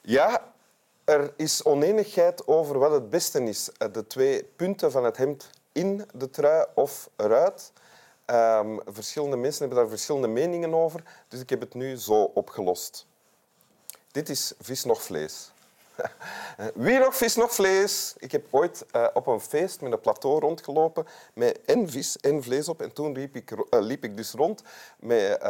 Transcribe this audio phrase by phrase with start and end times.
[0.00, 0.52] Ja,
[1.04, 3.70] er is oneenigheid over wat het beste is.
[3.72, 7.72] Eh, De twee punten van het hemd in de trui of eruit.
[8.24, 13.06] Ehm, verschillende mensen hebben daar verschillende meningen over, dus ik heb het nu zo opgelost.
[14.10, 15.52] Dit is vis nog vlees.
[16.74, 18.14] Wie nog vis nog vlees?
[18.18, 22.42] Ik heb ooit eh, op een feest met een plateau rondgelopen met en vis en
[22.42, 22.82] vlees op.
[22.82, 24.62] En toen liep ik, eh, liep ik dus rond
[24.98, 25.40] met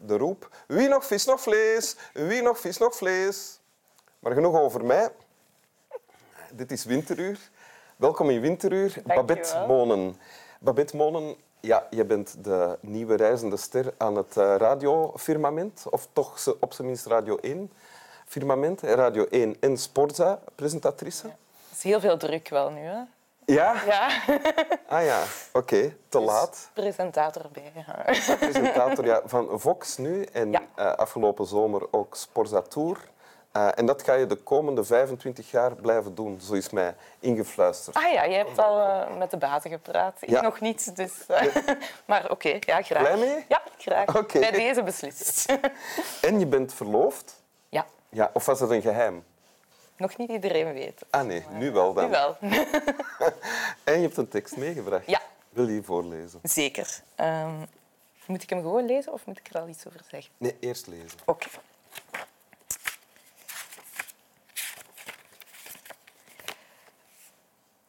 [0.00, 1.96] de roep Wie nog vis nog vlees?
[2.12, 3.58] Wie nog vis nog vlees?
[4.24, 5.08] Maar genoeg over mij.
[6.52, 7.38] Dit is Winteruur.
[7.96, 10.16] Welkom in Winteruur, Babette Monen.
[10.60, 15.84] Babette Monen, ja, je bent de nieuwe reizende ster aan het eh, radiofirmament.
[15.90, 17.72] Of toch op zijn minst Radio 1
[18.26, 18.80] firmament.
[18.80, 21.26] Radio 1 en Sporza, presentatrice.
[21.26, 22.80] Het is heel veel druk wel nu.
[22.80, 23.00] Hè?
[23.46, 23.82] Ja?
[23.86, 24.08] Ja,
[24.88, 25.96] Ah ja, oké.
[26.08, 26.70] Te laat.
[26.72, 27.72] presentator bij.
[27.86, 28.02] Ja.
[28.36, 30.62] Presentator ja, van Vox nu en Ja.
[30.74, 33.12] eh, afgelopen zomer ook Sporza Tour.
[33.54, 37.96] Eh, en dat ga je de komende 25 jaar blijven doen, zo is mij ingefluisterd.
[37.96, 40.16] Ah ja, je hebt al eh, met de baten gepraat.
[40.20, 40.40] Ik Ja.
[40.40, 41.26] nog niet, dus...
[41.26, 41.56] eh,
[42.06, 43.02] maar oké, ja, graag.
[43.02, 43.44] Blij mee?
[43.48, 44.26] Ja, graag.
[44.32, 45.46] Bij deze beslist.
[46.20, 47.42] En je bent verloofd?
[47.68, 49.24] ja, Ja, of was dat een geheim?
[49.96, 51.02] nog niet iedereen weet.
[51.10, 52.04] Ah nee, nu wel dan.
[52.04, 52.36] Nu wel.
[53.84, 55.06] En je hebt een tekst meegebracht.
[55.06, 55.20] Ja.
[55.50, 56.40] Wil je die voorlezen?
[56.42, 57.00] Zeker.
[57.14, 57.54] Ehm,
[58.26, 60.32] moet ik hem gewoon lezen of moet ik er al iets over zeggen?
[60.38, 61.18] Nee, eerst lezen.
[61.24, 61.46] Oké.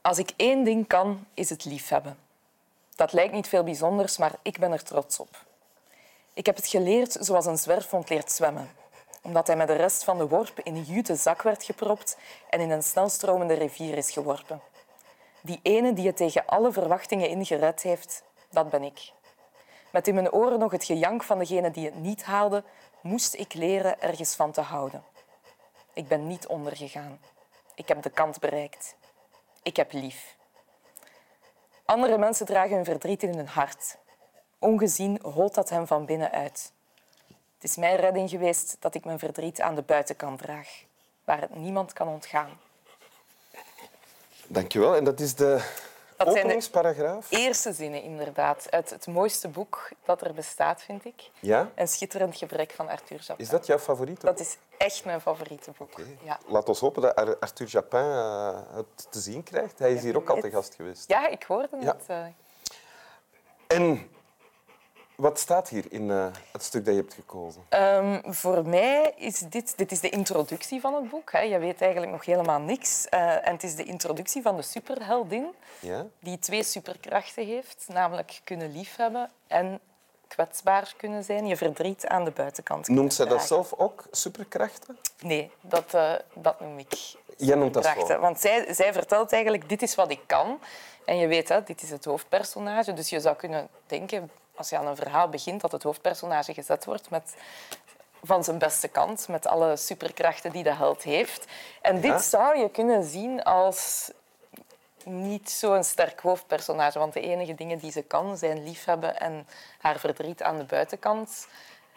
[0.06, 2.18] Als ik één ding kan, is het liefhebben.
[2.96, 5.46] Dat lijkt niet veel bijzonders, maar ik ben er trots op.
[6.34, 8.70] Ik heb het geleerd zoals een zwerfhond leert zwemmen.
[9.22, 12.18] Omdat hij met de rest van de worp in een jute zak werd gepropt
[12.50, 14.62] en in een snelstromende rivier is geworpen.
[15.42, 19.12] Die ene die het tegen alle verwachtingen in gered heeft, dat ben ik.
[19.92, 22.64] Met in mijn oren nog het gejank van degene die het niet haalde,
[23.02, 25.04] moest ik leren ergens van te houden.
[25.94, 27.20] Ik ben niet ondergegaan.
[27.76, 28.96] Ik heb de kant bereikt.
[29.66, 30.36] Ik heb lief.
[31.86, 33.98] Andere mensen dragen hun verdriet in hun hart.
[34.60, 36.72] Ongezien holt dat hen van binnenuit.
[37.28, 40.84] Het is mijn redding geweest dat ik mijn verdriet aan de buitenkant draag,
[41.24, 42.50] waar het niemand kan ontgaan.
[44.48, 44.96] Dankjewel.
[44.96, 45.72] En dat is de
[46.18, 47.28] Dat zijn de- openingsparagraaf?
[47.32, 51.30] Eerste zinnen, inderdaad, uit het mooiste boek dat er bestaat, vind ik.
[51.40, 51.70] Ja?
[51.76, 53.46] Een schitterend gebrek van Arthur Japin.
[53.46, 54.26] Is dat jouw favoriete?
[54.26, 55.92] Dat is echt mijn favoriete boek.
[56.24, 56.40] Ja.
[56.48, 59.80] Laat ons hopen dat Ar- Arthur Japin eh, het te zien krijgt.
[59.80, 61.08] Hij is hier ook al te gast geweest.
[61.10, 62.04] ja, ik hoorde het.
[62.08, 62.26] eh.
[63.68, 64.10] En
[65.16, 67.62] wat staat hier in eh, het stuk dat je hebt gekozen?
[67.70, 71.32] Ehm, voor mij is dit, dit is de introductie van het boek.
[71.32, 71.40] Hè.
[71.40, 73.10] Je weet eigenlijk nog helemaal niks.
[73.10, 76.06] Eh, en het is de introductie van de superheldin, Ja?
[76.20, 79.80] die twee superkrachten heeft, namelijk kunnen liefhebben en
[80.28, 84.98] kwetsbaar kunnen zijn, je verdriet aan de buitenkant Noemt zij dat zelf ook superkrachten?
[85.22, 88.20] Nee, dat, eh, dat noem ik Jij noemt dat zo.
[88.20, 90.60] Want zij, zij vertelt eigenlijk, dit is wat ik kan.
[91.06, 92.94] En je weet, hè, dit is het hoofdpersonage.
[92.94, 96.86] Dus je zou kunnen denken, als je aan een verhaal begint, dat het hoofdpersonage gezet
[96.86, 97.36] wordt met
[98.24, 101.46] van zijn beste kant, met alle superkrachten die de held heeft.
[101.82, 102.20] En dit Ja.
[102.20, 104.12] zou je kunnen zien als
[105.04, 109.48] niet zo'n sterk hoofdpersonage, want de enige dingen die ze kan zijn liefhebben en
[109.80, 111.48] haar verdriet aan de buitenkant.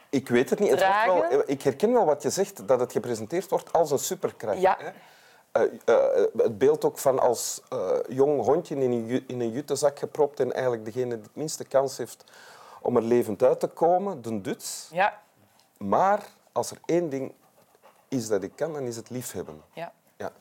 [0.08, 0.70] Ik weet het niet.
[0.70, 4.60] Het wel, ik herken wel wat je zegt, dat het gepresenteerd wordt als een superkracht.
[4.60, 4.76] Ja.
[4.80, 4.90] hè.
[5.52, 9.98] Eh, eh, het beeld ook van als eh, jong hondje in een, in een jutezak
[9.98, 12.24] gepropt en eigenlijk degene die het minste kans heeft
[12.82, 14.88] om er levend uit te komen, de Duts.
[14.92, 15.20] Ja,
[15.78, 16.22] Maar
[16.52, 17.32] als er één ding
[18.08, 19.62] is dat ik kan, dan is het liefhebben.
[19.72, 19.92] ja.
[20.16, 20.32] Ja.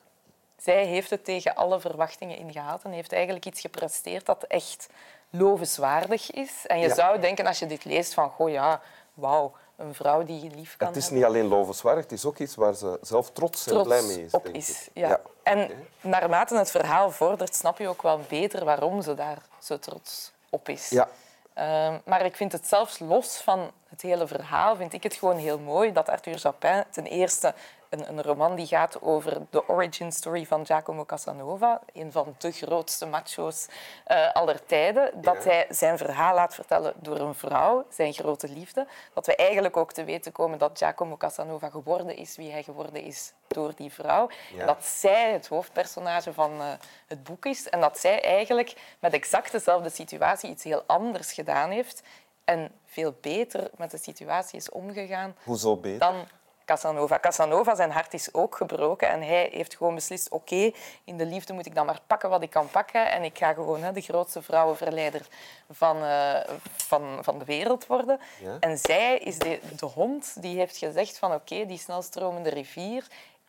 [0.57, 4.87] Zij heeft het tegen alle verwachtingen ingehaald en heeft eigenlijk iets gepresteerd dat echt
[5.29, 6.65] lovenswaardig is.
[6.65, 6.93] En je Ja.
[6.95, 8.81] zou denken, als je dit leest, van goh ja,
[9.13, 12.37] wauw, een vrouw die lief kan Het is hebben, niet alleen lovenswaardig, het is ook
[12.37, 14.31] iets waar ze zelf trots en blij mee is.
[14.31, 14.69] op denk is.
[14.69, 14.91] ik.
[14.93, 15.21] Ja.
[15.43, 15.71] En
[16.01, 20.69] naarmate het verhaal vordert, snap je ook wel beter waarom ze daar zo trots op
[20.69, 20.89] is.
[20.89, 21.09] Ja.
[21.53, 23.71] Ehm, maar ik vind het zelfs los van
[24.01, 27.53] het hele verhaal, vind ik het gewoon heel mooi dat Arthur Japin ten eerste
[27.89, 32.51] een, een roman die gaat over de origin story van Giacomo Casanova, een van de
[32.51, 33.67] grootste macho's
[34.05, 35.49] eh aller tijden, dat Ja.
[35.49, 38.87] hij zijn verhaal laat vertellen door een vrouw, zijn grote liefde.
[39.13, 43.01] Dat we eigenlijk ook te weten komen dat Giacomo Casanova geworden is wie hij geworden
[43.01, 44.29] is door die vrouw.
[44.55, 44.65] Ja.
[44.65, 46.67] Dat zij het hoofdpersonage van eh,
[47.07, 51.69] het boek is en dat zij eigenlijk met exact dezelfde situatie iets heel anders gedaan
[51.69, 52.03] heeft
[52.47, 55.99] en veel beter met de situatie is omgegaan Hoezo beter?
[55.99, 56.27] dan
[56.67, 57.19] Casanova.
[57.19, 60.71] Casanova, zijn hart is ook gebroken en hij heeft gewoon beslist, oké,
[61.03, 63.53] in de liefde moet ik dan maar pakken wat ik kan pakken en ik ga
[63.53, 65.27] gewoon hè, de grootste vrouwenverleider
[65.69, 66.39] van, eh,
[66.77, 68.19] van, van de wereld worden.
[68.41, 68.57] Ja.
[68.59, 73.07] En zij is de, de hond die heeft gezegd van oké, die snelstromende rivier,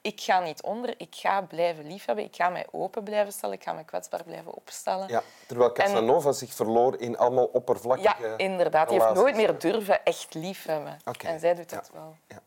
[0.09, 0.95] ik ga niet onder.
[0.97, 2.25] Ik ga blijven liefhebben.
[2.25, 3.55] Ik ga mij open blijven stellen.
[3.55, 5.09] Ik ga me kwetsbaar blijven opstellen.
[5.09, 8.89] Ja, terwijl Casanova zich verloor in allemaal oppervlakkige Ja, inderdaad.
[8.89, 10.99] Die heeft nooit meer durven echt liefhebben.
[11.05, 11.77] Oké, En zij doet ja.
[11.77, 12.17] dat wel.
[12.27, 12.43] Ja.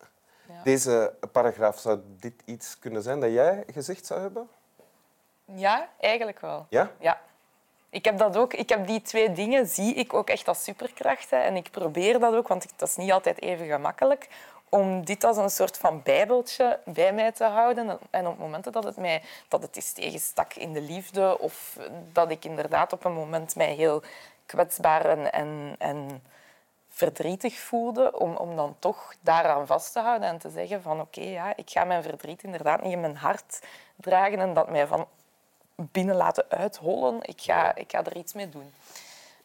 [0.47, 0.63] Ja.
[0.63, 4.49] Deze paragraaf, zou dit iets kunnen zijn dat jij gezegd zou hebben?
[5.45, 6.65] Ja, eigenlijk wel.
[6.69, 6.91] Ja?
[6.99, 7.21] Ja.
[7.89, 11.43] Ik heb, dat ook, ik heb die twee dingen zie ik ook echt als superkrachten.
[11.43, 14.27] En ik probeer dat ook, want dat is niet altijd even gemakkelijk,
[14.73, 17.99] om dit als een soort van bijbeltje bij mij te houden.
[18.09, 21.77] En op momenten dat het mij dat het is tegenstak in de liefde of
[22.11, 24.01] dat ik inderdaad op een moment mij heel
[24.45, 26.23] kwetsbaar en, en, en
[26.89, 31.21] verdrietig voelde, om, om dan toch daaraan vast te houden en te zeggen van oké,
[31.21, 33.59] ja, ik ga mijn verdriet inderdaad niet in mijn hart
[33.95, 35.07] dragen en dat mij van
[35.75, 37.17] binnen laten uithollen.
[37.21, 38.73] Ik ga, ik ga er iets mee doen.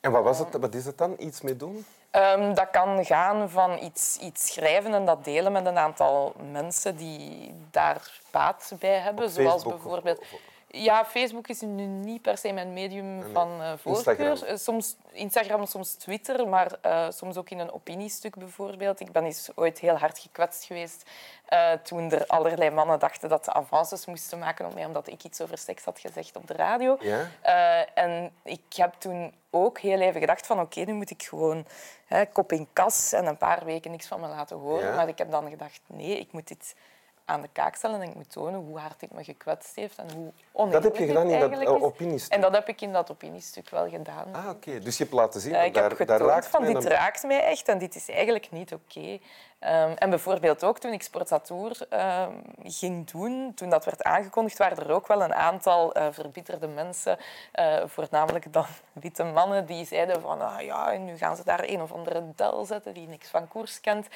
[0.07, 1.15] En wat, was het, wat is het dan?
[1.19, 1.87] Iets mee doen?
[2.11, 6.97] Ehm, dat kan gaan van iets, iets schrijven en dat delen met een aantal mensen
[6.97, 9.25] die daar baat bij hebben.
[9.25, 10.19] Op zoals Facebook of- bijvoorbeeld...
[10.19, 14.31] of- Ja, Facebook is nu niet per se mijn medium van eh voorkeur.
[14.31, 14.49] Instagram.
[14.49, 19.01] Eh, Soms Instagram, soms Twitter, maar eh, soms ook in een opiniestuk bijvoorbeeld.
[19.01, 21.11] Ik ben eens ooit heel hard gekwetst geweest
[21.83, 25.41] toen er allerlei mannen dachten dat ze avances moesten maken op mij omdat ik iets
[25.41, 26.97] over seks had gezegd op de radio.
[27.01, 27.29] Ja?
[27.95, 31.67] En ik heb toen ook heel even gedacht van oké, nu moet ik gewoon
[32.07, 34.89] hè, kop in kas en een paar weken niks van me laten horen.
[34.89, 34.95] Ja.
[34.95, 36.75] Maar ik heb dan gedacht, nee, ik moet dit
[37.27, 40.07] aan de kaak stellen en ik moet tonen hoe hard dit me gekwetst heeft en
[40.15, 42.33] hoe Dat heb je gedaan in dat eh, opiniestuk?
[42.33, 44.35] En dat heb ik in dat opiniestuk wel gedaan.
[44.35, 44.79] Ah, oké.
[44.79, 46.85] Dus je hebt laten zien, Ja, dat ik heb daar, daar getoond raakt van dit
[46.85, 49.19] raakt mij echt en dit is eigenlijk niet oké.
[49.59, 52.33] Ehm, en bijvoorbeeld ook toen ik Sportatour ehm,
[52.63, 57.19] ging doen, toen dat werd aangekondigd, waren er ook wel een aantal eh, verbitterde mensen,
[57.53, 61.65] eh, voornamelijk dan witte mannen, die zeiden van ah, ja, en nu gaan ze daar
[61.65, 64.07] een of andere del zetten die niks van koers kent.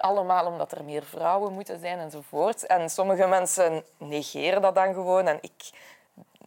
[0.00, 2.28] Allemaal omdat er meer vrouwen moeten zijn enzovoort.
[2.66, 5.70] En sommige mensen negeren dat dan gewoon en ik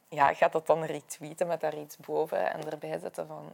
[0.10, 3.52] ja, ga dat dan retweeten met daar iets boven en erbij zetten van...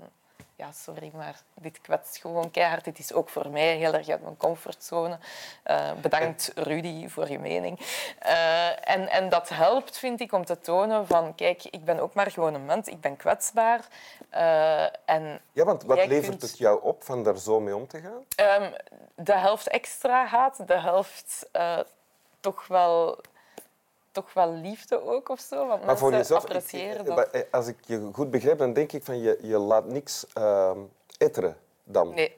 [0.56, 2.84] Ja, sorry, maar dit kwetst gewoon keihard.
[2.84, 5.18] Dit is ook voor mij heel erg uit mijn comfortzone.
[5.64, 7.80] Eh, bedankt, Rudy, voor je mening.
[8.20, 11.36] Eh, en, en dat helpt, vind ik, om te tonen van...
[11.36, 12.88] Kijk, ik ben ook maar gewoon een mens.
[12.88, 13.88] Ik ben kwetsbaar.
[14.30, 17.88] Eh, en Ja, want wat levert kunt- het jou op van daar zo mee om
[17.88, 18.24] te gaan?
[18.36, 18.72] Ehm,
[19.16, 21.50] de helft extra haat, de helft
[22.40, 23.18] toch, wel,
[24.12, 25.68] toch wel liefde ook of zo.
[25.68, 27.30] Want Maar voor jezelf, appreciëren ik- dat.
[27.30, 30.78] eh, als ik je goed begrijp, dan denk ik van je, je laat niks ehm
[31.18, 32.14] etteren dan.
[32.14, 32.38] Nee.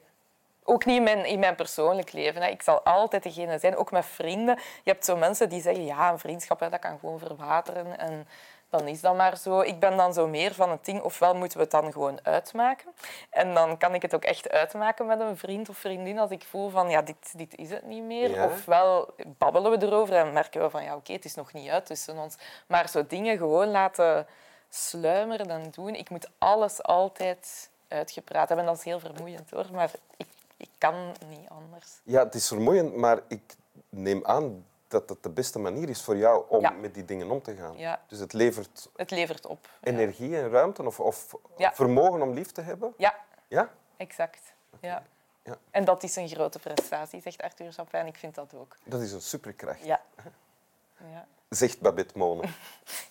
[0.64, 2.42] Ook niet in mijn, in mijn persoonlijk leven.
[2.42, 2.48] Hè.
[2.48, 4.56] Ik zal altijd degene zijn, ook met vrienden.
[4.84, 7.98] Je hebt zo mensen die zeggen, ja, een vriendschap hè, dat kan gewoon verwateren.
[7.98, 8.26] En
[8.72, 9.60] dan is dat maar zo.
[9.60, 12.92] Ik ben dan zo meer van het ding, ofwel moeten we het dan gewoon uitmaken.
[13.30, 16.44] En dan kan ik het ook echt uitmaken met een vriend of vriendin als ik
[16.44, 18.30] voel van, ja, dit, dit is het niet meer.
[18.30, 18.44] Ja.
[18.44, 21.86] Ofwel babbelen we erover en merken we van, ja, oké, het is nog niet uit
[21.86, 22.36] tussen ons.
[22.66, 24.26] Maar zo dingen gewoon laten
[24.68, 25.94] sluimeren en doen.
[25.94, 28.66] Ik moet alles altijd uitgepraat hebben.
[28.66, 30.26] Dat is heel vermoeiend hoor, maar ik,
[30.56, 30.94] ik kan
[31.28, 32.00] niet anders.
[32.02, 33.56] Ja, het is vermoeiend, maar ik
[33.88, 36.70] neem aan dat het de beste manier is voor jou om Ja.
[36.70, 37.76] met die dingen om te gaan.
[37.78, 38.00] Ja.
[38.06, 39.68] Dus het levert Het levert op.
[39.82, 42.94] energie en ruimte of, of vermogen om lief te hebben.
[42.96, 43.14] Ja,
[43.48, 43.68] Ja?
[43.96, 44.52] exact.
[44.80, 45.02] Ja.
[45.44, 45.56] Ja.
[45.70, 47.74] En dat is een grote prestatie, zegt Arthur.
[47.90, 48.76] En ik vind dat ook.
[48.84, 50.00] Dat is een superkracht, Ja.
[51.12, 51.26] ja.
[51.48, 52.54] zegt Babette Monen.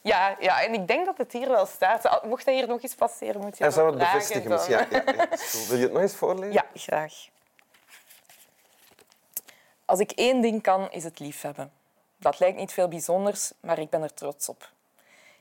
[0.02, 2.24] Ja, ja, en ik denk dat het hier wel staat.
[2.26, 4.50] Mocht dat hier nog eens passeren, moet je Hij zou het bevestigen.
[4.50, 4.70] dan-.
[4.70, 5.38] Ja, ja, ja.
[5.38, 6.54] Zo, Wil je het nog eens voorlezen?
[6.54, 7.14] Ja, graag.
[9.92, 11.72] Als ik één ding kan, is het liefhebben.
[12.18, 14.72] Dat lijkt niet veel bijzonders, maar ik ben er trots op.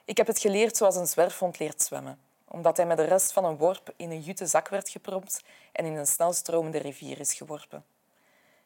[0.04, 3.45] Ik heb het geleerd zoals een zwerfhond leert zwemmen, omdat hij met de rest van
[3.45, 5.42] een worp in een jute zak werd gepropt
[5.73, 7.85] en in een snelstromende rivier is geworpen.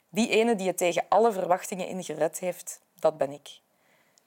[0.09, 3.61] Die ene die het tegen alle verwachtingen in gered heeft, dat ben ik.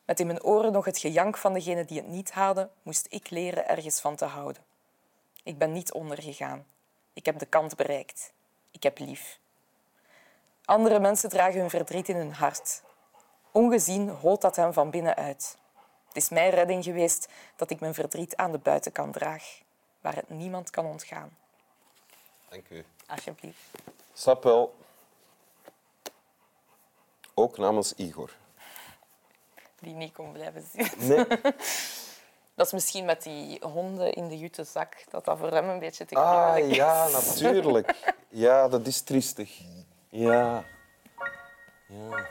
[0.05, 3.29] Met in mijn oren nog het gejank van degene die het niet haalde, moest ik
[3.29, 4.63] leren ergens van te houden.
[5.43, 6.65] Ik ben niet ondergegaan.
[7.13, 8.31] Ik heb de kant bereikt.
[8.71, 9.39] Ik heb lief.
[10.67, 12.81] Andere mensen dragen hun verdriet in hun hart.
[13.51, 15.57] Ongezien holt dat hen van binnenuit.
[16.07, 19.59] Het is mijn redding geweest dat ik mijn verdriet aan de buitenkant draag,
[20.01, 21.37] waar het niemand kan ontgaan.
[22.49, 22.85] Dank u.
[23.07, 23.59] Alsjeblieft.
[24.13, 24.75] Snap wel.
[27.33, 28.31] Ook namens Igor.
[29.79, 30.89] Die niet kon blijven zien.
[30.97, 31.25] Nee.
[32.55, 35.79] Dat is misschien met die honden in de jute zak, dat dat voor hem een
[35.79, 36.75] beetje te Ah, is.
[36.75, 38.13] ja, natuurlijk.
[38.29, 39.61] Ja, dat is triestig.
[40.17, 40.65] Ja.
[41.89, 42.25] Ja.